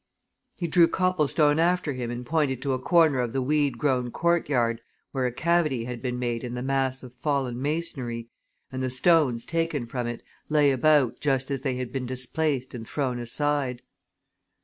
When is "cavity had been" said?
5.31-6.17